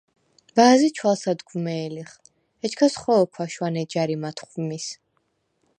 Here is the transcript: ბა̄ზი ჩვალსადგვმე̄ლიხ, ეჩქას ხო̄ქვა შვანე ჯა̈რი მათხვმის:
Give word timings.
ბა̄ზი 0.55 0.89
ჩვალსადგვმე̄ლიხ, 0.95 2.11
ეჩქას 2.65 2.93
ხო̄ქვა 3.01 3.45
შვანე 3.53 3.83
ჯა̈რი 3.91 4.15
მათხვმის: 4.21 4.85